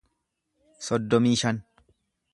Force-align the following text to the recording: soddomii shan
soddomii 0.87 1.37
shan 1.43 1.63